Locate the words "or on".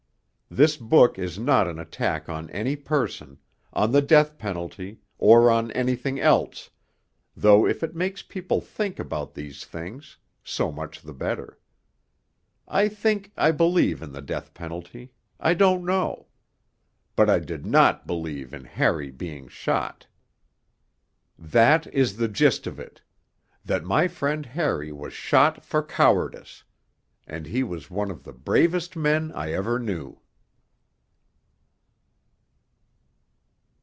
5.17-5.71